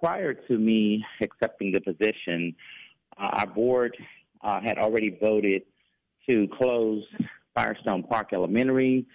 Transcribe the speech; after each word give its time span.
prior 0.00 0.34
to 0.34 0.58
me 0.58 1.04
accepting 1.20 1.72
the 1.72 1.80
position, 1.80 2.54
uh, 3.18 3.30
our 3.32 3.46
board 3.46 3.96
uh, 4.42 4.60
had 4.60 4.78
already 4.78 5.16
voted 5.20 5.62
to 6.28 6.48
close 6.58 7.02
Firestone 7.54 8.02
Park 8.02 8.30
Elementary. 8.32 9.06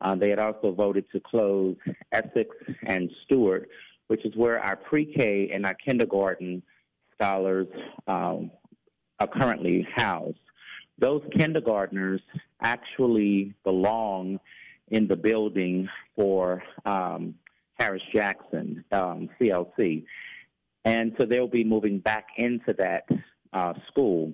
Uh, 0.00 0.14
they 0.14 0.30
had 0.30 0.38
also 0.38 0.72
voted 0.72 1.04
to 1.12 1.20
close 1.20 1.76
Essex 2.12 2.48
and 2.86 3.10
Stewart, 3.24 3.68
which 4.06 4.24
is 4.24 4.34
where 4.34 4.58
our 4.58 4.76
pre-K 4.76 5.50
and 5.52 5.66
our 5.66 5.74
kindergarten 5.74 6.62
scholars 7.14 7.68
um, 8.06 8.50
are 9.18 9.28
currently 9.28 9.86
housed. 9.94 10.38
Those 10.98 11.22
kindergartners 11.36 12.20
actually 12.62 13.54
belong 13.64 14.40
in 14.88 15.06
the 15.06 15.16
building 15.16 15.88
for 16.16 16.62
um, 16.84 17.34
Harris 17.78 18.02
Jackson 18.14 18.84
um, 18.92 19.28
CLC, 19.40 20.04
and 20.84 21.14
so 21.18 21.26
they'll 21.26 21.48
be 21.48 21.64
moving 21.64 21.98
back 21.98 22.26
into 22.36 22.72
that 22.78 23.06
uh, 23.52 23.74
school. 23.88 24.32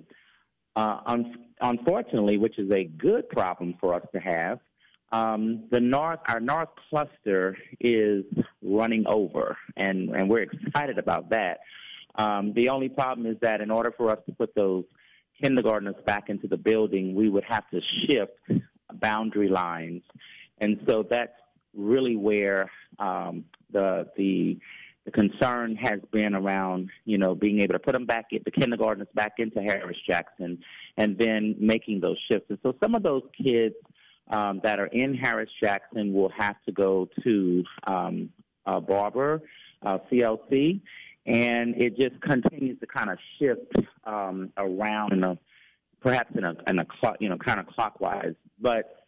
Uh, 0.74 1.00
un- 1.06 1.46
unfortunately, 1.60 2.36
which 2.38 2.58
is 2.58 2.70
a 2.70 2.84
good 2.84 3.28
problem 3.30 3.74
for 3.80 3.94
us 3.94 4.02
to 4.12 4.20
have, 4.20 4.60
um, 5.12 5.64
the 5.70 5.80
north, 5.80 6.18
our 6.28 6.40
north 6.40 6.68
cluster 6.90 7.56
is 7.80 8.24
running 8.62 9.06
over, 9.06 9.56
and, 9.76 10.10
and 10.10 10.28
we're 10.28 10.42
excited 10.42 10.98
about 10.98 11.30
that. 11.30 11.60
Um, 12.16 12.52
the 12.54 12.68
only 12.70 12.88
problem 12.88 13.26
is 13.26 13.36
that 13.40 13.60
in 13.60 13.70
order 13.70 13.92
for 13.96 14.10
us 14.10 14.18
to 14.26 14.32
put 14.32 14.54
those 14.54 14.84
kindergartners 15.40 15.94
back 16.04 16.28
into 16.28 16.48
the 16.48 16.56
building, 16.56 17.14
we 17.14 17.28
would 17.28 17.44
have 17.44 17.68
to 17.70 17.80
shift 18.06 18.62
boundary 18.94 19.48
lines, 19.48 20.02
and 20.58 20.80
so 20.88 21.04
that's 21.08 21.32
really 21.74 22.16
where 22.16 22.70
um, 22.98 23.44
the 23.70 24.08
the 24.16 24.58
the 25.06 25.12
concern 25.12 25.76
has 25.76 26.00
been 26.12 26.34
around, 26.34 26.90
you 27.04 27.16
know, 27.16 27.34
being 27.34 27.60
able 27.60 27.74
to 27.74 27.78
put 27.78 27.92
them 27.92 28.06
back, 28.06 28.28
get 28.30 28.44
the 28.44 28.50
kindergartners 28.50 29.06
back 29.14 29.34
into 29.38 29.62
Harris 29.62 29.96
Jackson, 30.06 30.58
and 30.96 31.16
then 31.16 31.54
making 31.60 32.00
those 32.00 32.18
shifts. 32.30 32.46
And 32.50 32.58
so 32.62 32.74
some 32.82 32.96
of 32.96 33.04
those 33.04 33.22
kids 33.40 33.76
um, 34.30 34.60
that 34.64 34.80
are 34.80 34.86
in 34.86 35.14
Harris 35.14 35.48
Jackson 35.62 36.12
will 36.12 36.32
have 36.36 36.56
to 36.66 36.72
go 36.72 37.08
to 37.22 37.62
um, 37.86 38.30
uh, 38.66 38.80
Barber, 38.80 39.42
uh, 39.82 39.98
CLC, 40.10 40.80
and 41.24 41.76
it 41.76 41.96
just 41.96 42.20
continues 42.20 42.78
to 42.80 42.86
kind 42.86 43.08
of 43.08 43.18
shift 43.38 43.86
um, 44.04 44.52
around 44.56 45.12
in 45.12 45.22
a 45.22 45.38
perhaps 46.00 46.30
in 46.36 46.44
a 46.44 46.54
in 46.68 46.80
a 46.80 46.84
clock, 46.84 47.16
you 47.20 47.28
know, 47.28 47.38
kind 47.38 47.60
of 47.60 47.66
clockwise, 47.68 48.34
but 48.60 49.04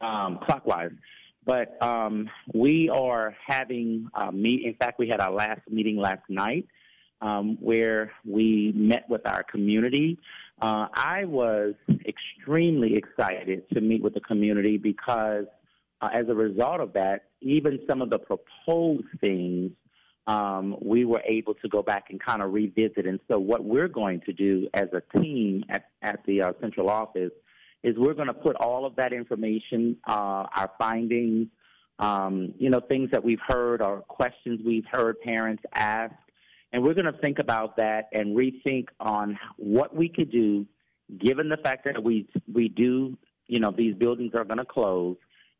um, 0.00 0.38
clockwise. 0.46 0.92
But 1.44 1.82
um, 1.82 2.28
we 2.52 2.90
are 2.90 3.34
having 3.46 4.08
a 4.14 4.30
meet. 4.30 4.64
In 4.66 4.74
fact, 4.74 4.98
we 4.98 5.08
had 5.08 5.20
our 5.20 5.32
last 5.32 5.62
meeting 5.70 5.96
last 5.96 6.22
night 6.28 6.66
um, 7.22 7.56
where 7.60 8.12
we 8.24 8.72
met 8.74 9.08
with 9.08 9.26
our 9.26 9.42
community. 9.42 10.18
Uh, 10.60 10.88
I 10.92 11.24
was 11.24 11.74
extremely 12.06 12.96
excited 12.96 13.68
to 13.70 13.80
meet 13.80 14.02
with 14.02 14.14
the 14.14 14.20
community 14.20 14.76
because, 14.76 15.46
uh, 16.02 16.08
as 16.12 16.28
a 16.28 16.34
result 16.34 16.80
of 16.80 16.92
that, 16.94 17.24
even 17.40 17.80
some 17.88 18.02
of 18.02 18.10
the 18.10 18.18
proposed 18.18 19.06
things 19.20 19.72
um, 20.26 20.76
we 20.82 21.04
were 21.04 21.22
able 21.26 21.54
to 21.54 21.68
go 21.68 21.82
back 21.82 22.06
and 22.10 22.20
kind 22.22 22.42
of 22.42 22.52
revisit. 22.52 23.06
And 23.06 23.18
so, 23.26 23.38
what 23.38 23.64
we're 23.64 23.88
going 23.88 24.20
to 24.26 24.32
do 24.32 24.68
as 24.74 24.88
a 24.92 25.18
team 25.18 25.64
at, 25.70 25.86
at 26.02 26.20
the 26.26 26.42
uh, 26.42 26.52
central 26.60 26.90
office 26.90 27.32
is 27.82 27.96
we're 27.96 28.14
going 28.14 28.26
to 28.28 28.34
put 28.34 28.56
all 28.56 28.84
of 28.84 28.96
that 28.96 29.12
information, 29.12 29.96
uh, 30.06 30.46
our 30.54 30.70
findings, 30.78 31.48
um, 31.98 32.54
you 32.58 32.70
know, 32.70 32.80
things 32.80 33.10
that 33.10 33.22
we've 33.22 33.40
heard 33.46 33.82
or 33.82 34.00
questions 34.02 34.60
we've 34.64 34.86
heard 34.90 35.20
parents 35.20 35.62
ask, 35.74 36.14
and 36.72 36.82
we're 36.82 36.94
going 36.94 37.12
to 37.12 37.18
think 37.20 37.38
about 37.38 37.76
that 37.76 38.08
and 38.12 38.36
rethink 38.36 38.88
on 39.00 39.38
what 39.56 39.94
we 39.94 40.08
could 40.08 40.30
do, 40.30 40.66
given 41.18 41.48
the 41.48 41.56
fact 41.58 41.84
that 41.84 42.02
we 42.02 42.28
we 42.52 42.68
do, 42.68 43.16
you 43.48 43.60
know, 43.60 43.70
these 43.70 43.94
buildings 43.94 44.32
are 44.34 44.44
going 44.44 44.58
to 44.58 44.64
close, 44.64 45.16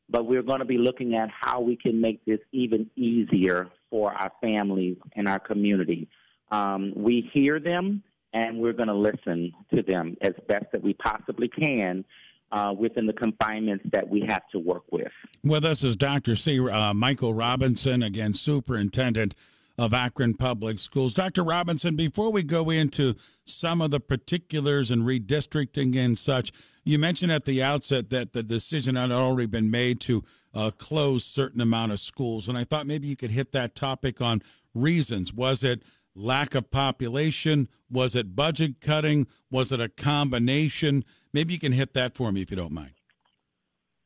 but 0.08 0.26
we're 0.26 0.42
going 0.42 0.60
to 0.60 0.64
be 0.64 0.78
looking 0.78 1.14
at 1.14 1.28
how 1.30 1.60
we 1.60 1.76
can 1.76 2.00
make 2.00 2.24
this 2.24 2.40
even 2.52 2.88
easier 2.96 3.68
for 3.90 4.12
our 4.12 4.30
families 4.40 4.96
and 5.16 5.28
our 5.28 5.40
community. 5.40 6.08
Um, 6.52 6.92
we 6.96 7.28
hear 7.32 7.60
them, 7.60 8.02
and 8.32 8.58
we're 8.58 8.72
going 8.72 8.88
to 8.88 8.94
listen 8.94 9.52
to 9.74 9.82
them 9.82 10.16
as 10.20 10.32
best 10.48 10.66
that 10.72 10.82
we 10.82 10.94
possibly 10.94 11.48
can. 11.48 12.04
Uh, 12.52 12.72
within 12.76 13.06
the 13.06 13.12
confinements 13.12 13.84
that 13.92 14.08
we 14.08 14.24
have 14.26 14.42
to 14.50 14.58
work 14.58 14.82
with. 14.90 15.12
With 15.44 15.64
us 15.64 15.84
is 15.84 15.94
Dr. 15.94 16.34
C. 16.34 16.58
Uh, 16.58 16.92
Michael 16.92 17.32
Robinson, 17.32 18.02
again, 18.02 18.32
Superintendent 18.32 19.36
of 19.78 19.94
Akron 19.94 20.34
Public 20.34 20.78
Schools. 20.78 21.14
Dr. 21.14 21.44
Robinson, 21.44 21.94
before 21.94 22.32
we 22.32 22.42
go 22.42 22.68
into 22.68 23.14
some 23.44 23.80
of 23.80 23.90
the 23.90 24.00
particulars 24.00 24.90
and 24.90 25.02
redistricting 25.02 25.96
and 25.96 26.18
such, 26.18 26.52
you 26.84 26.98
mentioned 26.98 27.32
at 27.32 27.44
the 27.44 27.62
outset 27.62 28.10
that 28.10 28.32
the 28.32 28.42
decision 28.42 28.96
had 28.96 29.10
already 29.10 29.46
been 29.46 29.70
made 29.70 30.00
to 30.00 30.24
uh, 30.54 30.70
close 30.76 31.24
certain 31.24 31.60
amount 31.60 31.92
of 31.92 32.00
schools, 32.00 32.48
and 32.48 32.58
I 32.58 32.64
thought 32.64 32.86
maybe 32.86 33.06
you 33.06 33.16
could 33.16 33.30
hit 33.30 33.52
that 33.52 33.74
topic 33.74 34.20
on 34.20 34.42
reasons. 34.74 35.32
Was 35.32 35.62
it 35.62 35.82
lack 36.14 36.54
of 36.54 36.70
population? 36.70 37.68
Was 37.90 38.14
it 38.14 38.36
budget 38.36 38.80
cutting? 38.80 39.26
Was 39.50 39.72
it 39.72 39.80
a 39.80 39.88
combination? 39.88 41.04
Maybe 41.32 41.54
you 41.54 41.60
can 41.60 41.72
hit 41.72 41.94
that 41.94 42.14
for 42.14 42.32
me 42.32 42.42
if 42.42 42.50
you 42.50 42.56
don't 42.56 42.72
mind. 42.72 42.92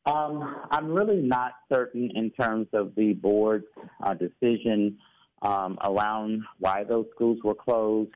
Um, 0.05 0.55
I'm 0.69 0.91
really 0.91 1.21
not 1.21 1.53
certain 1.71 2.11
in 2.13 2.29
terms 2.31 2.67
of 2.73 2.93
the 2.95 3.13
board's 3.13 3.65
uh, 4.03 4.13
decision 4.13 4.97
um, 5.41 5.77
around 5.83 6.43
why 6.59 6.83
those 6.83 7.05
schools 7.15 7.39
were 7.43 7.55
closed. 7.55 8.13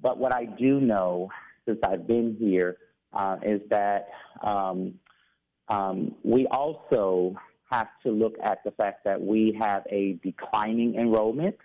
But 0.00 0.18
what 0.18 0.32
I 0.32 0.44
do 0.44 0.80
know, 0.80 1.30
since 1.66 1.78
I've 1.84 2.06
been 2.06 2.36
here, 2.38 2.76
uh, 3.12 3.36
is 3.44 3.60
that 3.70 4.08
um, 4.42 4.94
um, 5.68 6.14
we 6.22 6.46
also 6.48 7.34
have 7.70 7.88
to 8.04 8.10
look 8.10 8.34
at 8.42 8.62
the 8.64 8.70
fact 8.72 9.04
that 9.04 9.20
we 9.20 9.56
have 9.60 9.82
a 9.90 10.18
declining 10.22 10.94
enrollment. 10.96 11.56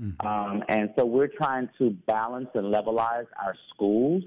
Mm-hmm. 0.00 0.26
Um, 0.26 0.62
and 0.68 0.90
so 0.98 1.04
we're 1.04 1.28
trying 1.28 1.68
to 1.78 1.90
balance 2.06 2.48
and 2.54 2.72
levelize 2.72 3.26
our 3.42 3.54
schools 3.74 4.22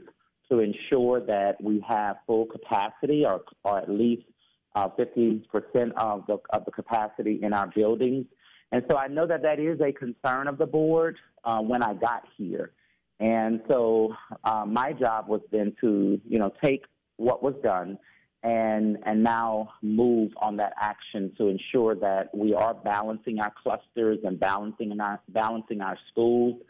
to 0.52 0.60
ensure 0.60 1.20
that 1.26 1.56
we 1.62 1.84
have 1.88 2.18
full 2.28 2.46
capacity 2.46 3.26
or, 3.26 3.42
or 3.64 3.80
at 3.80 3.90
least 3.90 4.24
uh, 4.76 4.90
50% 4.90 5.44
of 5.98 6.26
the, 6.28 6.38
of 6.52 6.66
the 6.66 6.72
capacity 6.72 7.40
in 7.42 7.54
our 7.54 7.68
buildings 7.68 8.26
and 8.74 8.84
so 8.90 8.98
I 8.98 9.08
know 9.08 9.28
that 9.28 9.44
that 9.44 9.60
is 9.60 9.80
a 9.82 9.92
concern 9.92 10.48
of 10.48 10.58
the 10.58 10.66
board 10.66 11.18
uh, 11.44 11.60
when 11.60 11.84
I 11.84 11.94
got 11.94 12.24
here. 12.36 12.72
And 13.20 13.62
so 13.70 14.16
uh, 14.44 14.66
my 14.68 14.94
job 14.94 15.28
was 15.28 15.42
then 15.52 15.76
to, 15.82 16.20
you 16.28 16.40
know, 16.40 16.52
take 16.62 16.86
what 17.18 17.44
was 17.44 17.54
done 17.64 18.00
and 18.44 18.98
and 19.06 19.24
now 19.24 19.70
move 19.82 20.32
on 20.38 20.58
that 20.58 20.74
action 20.80 21.32
to 21.38 21.48
ensure 21.48 21.96
that 21.96 22.30
we 22.36 22.54
are 22.54 22.74
balancing 22.74 23.40
our 23.40 23.54
clusters 23.64 24.20
and 24.24 24.40
balancing 24.40 25.00
our 25.00 25.20
balancing 25.30 25.82
our 25.82 25.98
schools 26.12 26.62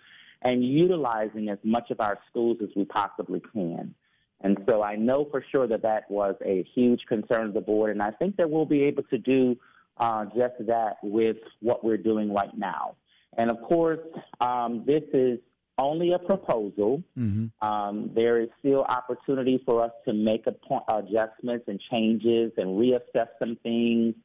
and 0.43 0.63
utilizing 0.63 1.49
as 1.49 1.57
much 1.63 1.89
of 1.89 1.99
our 1.99 2.19
schools 2.29 2.57
as 2.61 2.69
we 2.75 2.85
possibly 2.85 3.41
can. 3.53 3.93
And 4.41 4.57
so 4.69 4.83
I 4.83 4.97
know 4.97 5.25
for 5.31 5.43
sure 5.51 5.67
that 5.67 5.81
that 5.83 6.11
was 6.11 6.35
a 6.45 6.65
huge 6.75 7.01
concern 7.07 7.47
of 7.47 7.53
the 7.53 7.61
board, 7.61 7.91
and 7.91 8.03
I 8.03 8.11
think 8.11 8.35
that 8.35 8.49
we'll 8.49 8.65
be 8.65 8.83
able 8.83 9.03
to 9.03 9.17
do 9.17 9.55
uh, 9.97 10.25
just 10.25 10.55
that 10.67 10.97
with 11.01 11.37
what 11.61 11.83
we're 11.83 11.97
doing 11.97 12.33
right 12.33 12.55
now. 12.57 12.95
And 13.37 13.49
of 13.49 13.61
course, 13.61 13.99
um, 14.41 14.83
this 14.85 15.03
is 15.13 15.39
only 15.77 16.13
a 16.13 16.19
proposal. 16.19 17.03
Mm-hmm. 17.17 17.67
Um, 17.67 18.11
there 18.13 18.41
is 18.41 18.49
still 18.59 18.83
opportunity 18.83 19.61
for 19.65 19.83
us 19.83 19.91
to 20.05 20.13
make 20.13 20.45
point, 20.67 20.83
adjustments 20.87 21.65
and 21.67 21.79
changes 21.91 22.51
and 22.57 22.79
reassess 22.79 23.27
some 23.39 23.57
things. 23.63 24.15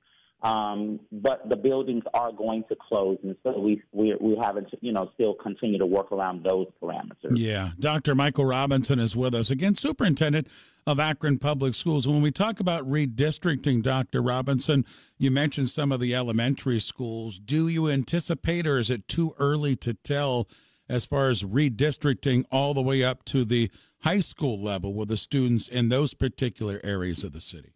Um, 0.41 1.01
but 1.11 1.49
the 1.49 1.57
buildings 1.57 2.05
are 2.15 2.31
going 2.31 2.63
to 2.69 2.77
close, 2.77 3.19
and 3.25 3.35
so 3.43 3.59
we 3.59 3.83
we 3.91 4.15
we 4.21 4.37
haven't 4.41 4.69
you 4.81 4.93
know 4.93 5.11
still 5.15 5.35
continue 5.35 5.79
to 5.79 5.87
work 5.87 6.13
around 6.13 6.45
those 6.45 6.69
parameters. 6.81 7.33
Yeah, 7.33 7.71
Dr. 7.81 8.15
Michael 8.15 8.45
Robinson 8.45 9.01
is 9.01 9.17
with 9.17 9.35
us 9.35 9.51
again, 9.51 9.75
Superintendent 9.75 10.47
of 10.87 11.01
Akron 11.01 11.39
Public 11.39 11.75
Schools. 11.75 12.07
When 12.07 12.23
we 12.23 12.31
talk 12.31 12.61
about 12.61 12.89
redistricting, 12.89 13.83
Dr. 13.83 14.23
Robinson, 14.23 14.85
you 15.19 15.33
mentioned 15.33 15.71
some 15.71 15.91
of 15.91 15.99
the 15.99 16.15
elementary 16.15 16.79
schools. 16.79 17.41
Do 17.41 17.67
you 17.67 17.89
anticipate, 17.89 18.65
or 18.65 18.79
is 18.79 18.91
it 18.91 19.09
too 19.09 19.35
early 19.41 19.75
to 19.75 19.93
tell? 19.93 20.47
As 20.89 21.05
far 21.05 21.29
as 21.29 21.43
redistricting 21.43 22.45
all 22.51 22.73
the 22.75 22.83
way 22.83 23.03
up 23.05 23.25
to 23.27 23.45
the 23.45 23.71
high 24.03 24.21
school 24.21 24.61
level 24.61 24.95
with 24.95 25.09
the 25.09 25.17
students 25.17 25.69
in 25.69 25.89
those 25.89 26.15
particular 26.15 26.81
areas 26.83 27.25
of 27.25 27.33
the 27.33 27.41
city? 27.41 27.75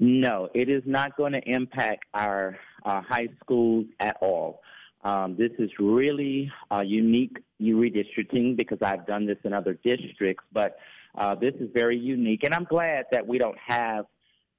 No, 0.00 0.48
it 0.54 0.68
is 0.68 0.82
not 0.86 1.16
going 1.16 1.32
to 1.32 1.42
impact 1.44 2.04
our 2.14 2.56
uh, 2.84 3.02
high 3.02 3.28
schools 3.42 3.86
at 4.00 4.16
all. 4.22 4.62
Um, 5.04 5.36
this 5.36 5.50
is 5.58 5.70
really 5.78 6.50
uh, 6.70 6.80
unique 6.80 7.36
redistricting 7.60 8.56
because 8.56 8.78
I've 8.82 9.06
done 9.06 9.26
this 9.26 9.38
in 9.44 9.52
other 9.52 9.78
districts, 9.84 10.44
but 10.52 10.78
uh, 11.16 11.34
this 11.34 11.54
is 11.60 11.68
very 11.74 11.98
unique. 11.98 12.44
And 12.44 12.54
I'm 12.54 12.64
glad 12.64 13.06
that 13.12 13.26
we 13.26 13.38
don't 13.38 13.58
have 13.58 14.06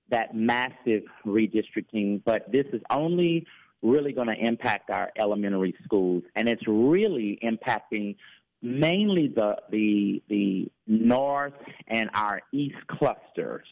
that 0.09 0.35
massive 0.35 1.03
redistricting, 1.25 2.21
but 2.25 2.51
this 2.51 2.65
is 2.73 2.81
only 2.89 3.45
really 3.81 4.11
going 4.11 4.27
to 4.27 4.35
impact 4.35 4.89
our 4.89 5.11
elementary 5.17 5.75
schools, 5.83 6.23
and 6.35 6.47
it's 6.49 6.63
really 6.67 7.39
impacting 7.43 8.15
mainly 8.61 9.27
the 9.27 9.55
the 9.71 10.21
the 10.27 10.71
north 10.87 11.53
and 11.87 12.09
our 12.13 12.41
east 12.51 12.75
clusters. 12.87 13.67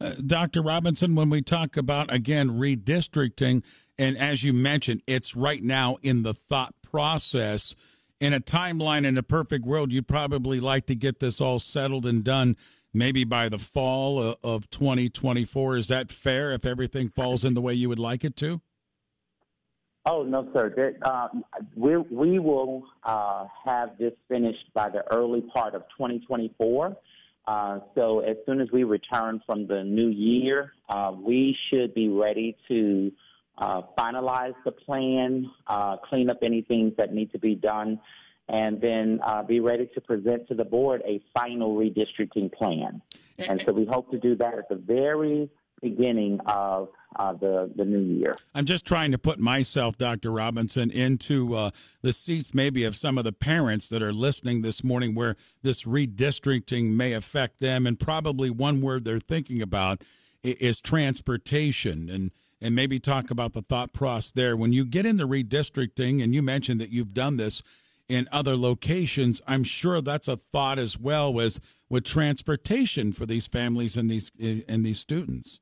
Uh, 0.00 0.12
Dr. 0.26 0.62
Robinson, 0.62 1.14
when 1.14 1.30
we 1.30 1.42
talk 1.42 1.76
about 1.76 2.12
again 2.12 2.50
redistricting, 2.50 3.62
and 3.98 4.16
as 4.18 4.42
you 4.42 4.52
mentioned, 4.52 5.02
it's 5.06 5.36
right 5.36 5.62
now 5.62 5.96
in 6.02 6.22
the 6.22 6.34
thought 6.34 6.74
process. 6.82 7.74
In 8.20 8.32
a 8.32 8.40
timeline 8.40 9.04
in 9.04 9.18
a 9.18 9.22
perfect 9.22 9.66
world, 9.66 9.92
you'd 9.92 10.08
probably 10.08 10.60
like 10.60 10.86
to 10.86 10.94
get 10.94 11.20
this 11.20 11.40
all 11.40 11.58
settled 11.58 12.06
and 12.06 12.24
done 12.24 12.56
maybe 12.94 13.24
by 13.24 13.48
the 13.48 13.58
fall 13.58 14.36
of 14.42 14.70
2024. 14.70 15.76
Is 15.76 15.88
that 15.88 16.10
fair 16.10 16.52
if 16.52 16.64
everything 16.64 17.08
falls 17.08 17.44
in 17.44 17.54
the 17.54 17.60
way 17.60 17.74
you 17.74 17.88
would 17.88 17.98
like 17.98 18.24
it 18.24 18.36
to? 18.36 18.62
Oh, 20.06 20.22
no, 20.22 20.48
sir. 20.52 20.94
Uh, 21.02 21.28
we, 21.74 21.96
we 21.96 22.38
will 22.38 22.84
uh, 23.04 23.46
have 23.64 23.96
this 23.98 24.12
finished 24.28 24.72
by 24.74 24.90
the 24.90 25.02
early 25.12 25.40
part 25.40 25.74
of 25.74 25.82
2024. 25.96 26.96
Uh, 27.46 27.80
so 27.94 28.20
as 28.20 28.36
soon 28.46 28.60
as 28.60 28.68
we 28.70 28.84
return 28.84 29.42
from 29.44 29.66
the 29.66 29.82
new 29.82 30.08
year, 30.08 30.72
uh, 30.88 31.12
we 31.14 31.56
should 31.68 31.94
be 31.94 32.08
ready 32.08 32.56
to 32.68 33.12
uh, 33.58 33.82
finalize 33.98 34.54
the 34.64 34.72
plan, 34.72 35.50
uh, 35.66 35.96
clean 36.08 36.28
up 36.28 36.38
any 36.42 36.62
things 36.62 36.92
that 36.98 37.12
need 37.14 37.30
to 37.32 37.38
be 37.38 37.54
done, 37.54 37.98
and 38.48 38.80
then 38.80 39.20
uh, 39.24 39.42
be 39.42 39.60
ready 39.60 39.88
to 39.94 40.00
present 40.00 40.46
to 40.48 40.54
the 40.54 40.64
board 40.64 41.02
a 41.06 41.20
final 41.38 41.76
redistricting 41.76 42.52
plan. 42.52 43.00
And 43.38 43.60
so 43.60 43.72
we 43.72 43.84
hope 43.84 44.10
to 44.10 44.18
do 44.18 44.36
that 44.36 44.54
at 44.58 44.68
the 44.68 44.76
very 44.76 45.50
beginning 45.80 46.40
of 46.46 46.88
uh, 47.16 47.32
the 47.34 47.70
the 47.76 47.84
new 47.84 48.00
year. 48.00 48.36
I'm 48.54 48.64
just 48.64 48.86
trying 48.86 49.12
to 49.12 49.18
put 49.18 49.38
myself, 49.38 49.98
Dr. 49.98 50.32
Robinson, 50.32 50.90
into 50.90 51.54
uh, 51.54 51.70
the 52.02 52.12
seats 52.12 52.54
maybe 52.54 52.84
of 52.84 52.96
some 52.96 53.18
of 53.18 53.24
the 53.24 53.32
parents 53.32 53.88
that 53.88 54.02
are 54.02 54.12
listening 54.12 54.62
this 54.62 54.82
morning, 54.82 55.14
where 55.14 55.36
this 55.62 55.84
redistricting 55.84 56.94
may 56.94 57.12
affect 57.12 57.60
them, 57.60 57.86
and 57.86 58.00
probably 58.00 58.50
one 58.50 58.80
word 58.80 59.04
they're 59.04 59.20
thinking 59.20 59.62
about 59.62 60.02
is 60.42 60.80
transportation 60.80 62.08
and 62.10 62.30
and 62.60 62.74
maybe 62.74 62.98
talk 62.98 63.30
about 63.30 63.52
the 63.52 63.62
thought 63.62 63.92
process 63.92 64.30
there. 64.30 64.56
When 64.56 64.72
you 64.72 64.84
get 64.86 65.04
into 65.04 65.26
redistricting, 65.26 66.22
and 66.22 66.34
you 66.34 66.42
mentioned 66.42 66.80
that 66.80 66.90
you've 66.90 67.14
done 67.14 67.36
this 67.36 67.62
in 68.08 68.28
other 68.30 68.56
locations, 68.56 69.40
I'm 69.46 69.64
sure 69.64 70.00
that's 70.00 70.28
a 70.28 70.36
thought 70.36 70.78
as 70.78 70.98
well 70.98 71.32
with 71.32 71.60
with 71.88 72.04
transportation 72.04 73.12
for 73.12 73.26
these 73.26 73.46
families 73.46 73.96
and 73.96 74.10
these 74.10 74.32
and 74.40 74.84
these 74.84 75.00
students. 75.00 75.60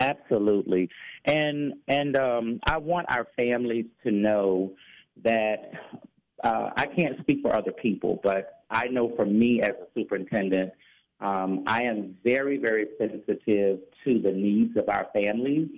Absolutely, 0.00 0.88
and 1.24 1.74
and 1.88 2.16
um, 2.16 2.60
I 2.68 2.78
want 2.78 3.06
our 3.08 3.26
families 3.36 3.86
to 4.04 4.10
know 4.10 4.74
that 5.24 5.70
uh, 6.44 6.70
I 6.76 6.86
can't 6.86 7.18
speak 7.20 7.40
for 7.42 7.56
other 7.56 7.72
people, 7.72 8.20
but 8.22 8.62
I 8.70 8.88
know 8.88 9.14
for 9.16 9.24
me 9.24 9.62
as 9.62 9.70
a 9.70 9.86
superintendent, 9.98 10.72
um, 11.20 11.64
I 11.66 11.82
am 11.82 12.16
very 12.22 12.58
very 12.58 12.86
sensitive 12.98 13.80
to 14.04 14.20
the 14.20 14.32
needs 14.32 14.76
of 14.76 14.88
our 14.88 15.08
families 15.12 15.68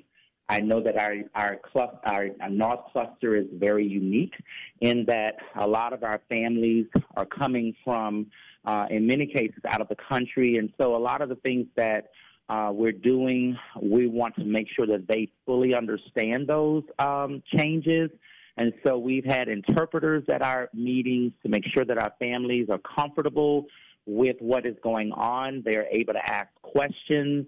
I 0.49 0.61
know 0.61 0.83
that 0.83 0.97
our 0.97 1.17
our, 1.35 1.57
cluster, 1.57 1.99
our, 2.05 2.29
North 2.51 2.81
cluster 2.93 3.37
is 3.37 3.47
very 3.53 3.87
unique 3.87 4.35
in 4.81 5.05
that 5.07 5.37
a 5.57 5.67
lot 5.67 5.93
of 5.93 6.03
our 6.03 6.21
families 6.29 6.87
are 7.17 7.27
coming 7.27 7.75
from, 7.85 8.27
uh, 8.65 8.87
in 8.91 9.07
many 9.07 9.27
cases, 9.27 9.61
out 9.69 9.81
of 9.81 9.89
the 9.89 9.97
country, 9.97 10.57
and 10.57 10.73
so 10.81 10.97
a 10.97 10.99
lot 10.99 11.21
of 11.21 11.29
the 11.29 11.37
things 11.37 11.67
that 11.77 12.11
uh, 12.49 12.71
we're 12.73 12.93
doing, 12.93 13.57
we 13.83 14.07
want 14.07 14.35
to 14.37 14.45
make 14.45 14.69
sure 14.75 14.87
that 14.87 15.07
they 15.07 15.29
fully 15.45 15.75
understand 15.75 16.47
those 16.47 16.83
um, 16.99 17.43
changes. 17.55 18.11
And 18.57 18.73
so 18.85 18.99
we've 18.99 19.25
had 19.25 19.49
interpreters 19.49 20.25
at 20.33 20.43
our 20.43 20.69
meetings 20.73 21.33
to 21.43 21.49
make 21.49 21.65
sure 21.73 21.85
that 21.85 21.99
our 21.99 22.13
families 22.19 22.69
are 22.71 22.79
comfortable 22.79 23.67
with 24.07 24.37
what 24.41 24.67
is 24.67 24.75
going 24.83 25.13
on. 25.13 25.63
They're 25.65 25.87
able 25.93 26.15
to 26.15 26.33
ask 26.33 26.49
questions. 26.63 27.47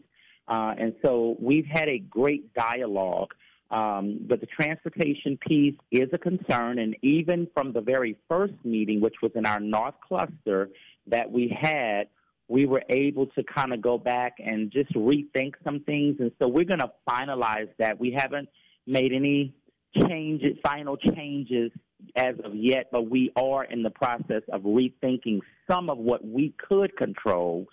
Uh, 0.51 0.75
and 0.77 0.95
so 1.03 1.37
we've 1.41 1.67
had 1.67 1.89
a 1.89 1.99
great 1.99 2.53
dialogue. 2.55 3.33
Um, 3.71 4.19
but 4.29 4.41
the 4.41 4.47
transportation 4.47 5.39
piece 5.47 5.77
is 5.93 6.09
a 6.13 6.19
concern, 6.19 6.81
and 6.81 6.97
even 7.03 7.47
from 7.55 7.73
the 7.73 7.81
very 7.81 8.17
first 8.29 8.55
meeting, 8.65 9.01
which 9.01 9.15
was 9.23 9.31
in 9.37 9.47
our 9.47 9.61
North 9.61 9.95
Cluster 10.07 10.71
that 11.07 11.31
we 11.31 11.57
had, 11.57 12.09
we 12.49 12.67
were 12.67 12.83
able 12.89 13.27
to 13.27 13.45
kind 13.45 13.73
of 13.73 13.81
go 13.81 13.97
back 13.97 14.39
and 14.45 14.73
just 14.73 14.93
rethink 14.95 15.55
some 15.63 15.81
things. 15.85 16.17
And 16.19 16.33
so 16.41 16.49
we're 16.49 16.65
going 16.65 16.81
to 16.81 16.91
finalize 17.09 17.69
that. 17.79 18.01
We 18.01 18.11
haven't 18.11 18.49
made 18.89 19.13
any 19.13 19.55
changes, 19.95 20.59
final 20.65 20.97
changes 20.97 21.71
as 22.17 22.35
of 22.45 22.57
yet, 22.57 22.89
but 22.91 23.09
we 23.09 23.31
are 23.37 23.63
in 23.65 23.85
the 23.85 23.91
process 23.91 24.43
of 24.53 24.63
rethinking 24.63 25.39
some 25.71 25.89
of 25.89 25.99
what 25.99 26.27
we 26.27 26.53
could 26.59 26.97
control 26.97 27.67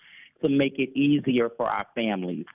to 0.44 0.48
make 0.48 0.78
it 0.78 0.96
easier 0.96 1.50
for 1.56 1.66
our 1.66 1.86
families. 1.96 2.46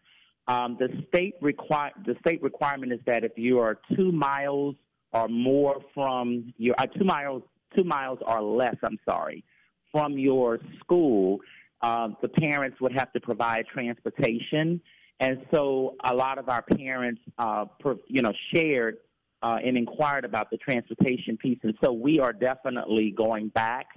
Um, 0.47 0.77
the 0.77 0.89
state 1.07 1.35
require 1.41 1.91
the 2.05 2.15
state 2.19 2.41
requirement 2.43 2.91
is 2.91 2.99
that 3.05 3.23
if 3.23 3.31
you 3.37 3.59
are 3.59 3.79
two 3.95 4.11
miles 4.11 4.75
or 5.13 5.29
more 5.29 5.79
from 5.93 6.53
your 6.57 6.75
uh, 6.77 6.85
two 6.87 7.05
miles 7.05 7.43
two 7.75 7.83
miles 7.83 8.19
or 8.27 8.41
less, 8.41 8.75
I'm 8.83 8.99
sorry, 9.07 9.43
from 9.91 10.17
your 10.17 10.59
school, 10.79 11.39
uh, 11.81 12.09
the 12.21 12.27
parents 12.27 12.79
would 12.81 12.91
have 12.93 13.11
to 13.13 13.21
provide 13.21 13.65
transportation, 13.67 14.81
and 15.19 15.45
so 15.53 15.95
a 16.03 16.13
lot 16.13 16.37
of 16.37 16.49
our 16.49 16.61
parents, 16.61 17.21
uh, 17.37 17.65
per, 17.79 17.95
you 18.07 18.21
know, 18.21 18.33
shared 18.53 18.97
uh, 19.43 19.59
and 19.63 19.77
inquired 19.77 20.25
about 20.25 20.49
the 20.51 20.57
transportation 20.57 21.37
piece, 21.37 21.59
and 21.63 21.73
so 21.81 21.93
we 21.93 22.19
are 22.19 22.33
definitely 22.33 23.11
going 23.15 23.47
back. 23.49 23.87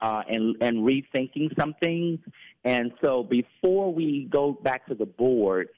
Uh, 0.00 0.22
and, 0.28 0.56
and 0.60 0.78
rethinking 0.78 1.48
some 1.58 1.72
things. 1.80 2.18
And 2.64 2.92
so 3.02 3.22
before 3.22 3.94
we 3.94 4.28
go 4.30 4.52
back 4.52 4.86
to 4.88 4.94
the 4.94 5.06
board, 5.06 5.68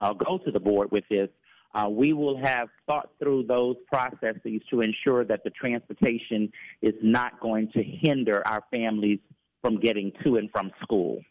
uh, 0.00 0.12
go 0.12 0.38
to 0.38 0.50
the 0.50 0.60
board 0.60 0.90
with 0.90 1.04
this, 1.08 1.28
uh, 1.74 1.88
we 1.88 2.12
will 2.12 2.38
have 2.38 2.68
thought 2.86 3.10
through 3.18 3.44
those 3.44 3.76
processes 3.92 4.62
to 4.70 4.80
ensure 4.80 5.24
that 5.24 5.42
the 5.42 5.50
transportation 5.50 6.52
is 6.82 6.94
not 7.02 7.40
going 7.40 7.70
to 7.72 7.82
hinder 7.82 8.46
our 8.46 8.62
families 8.70 9.18
from 9.60 9.80
getting 9.80 10.12
to 10.22 10.36
and 10.36 10.50
from 10.52 10.70
school. 10.82 11.24